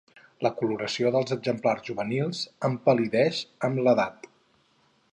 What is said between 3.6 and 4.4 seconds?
amb l'edat.